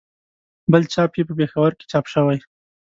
[0.71, 2.37] بل چاپ یې په پېښور کې چاپ شوی.